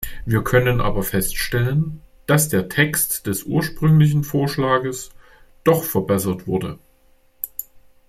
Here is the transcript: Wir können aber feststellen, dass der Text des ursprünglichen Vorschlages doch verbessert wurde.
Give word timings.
Wir 0.25 0.43
können 0.43 0.81
aber 0.81 1.03
feststellen, 1.03 2.01
dass 2.25 2.49
der 2.49 2.69
Text 2.69 3.27
des 3.27 3.43
ursprünglichen 3.43 4.23
Vorschlages 4.23 5.11
doch 5.63 5.83
verbessert 5.83 6.47
wurde. 6.47 6.79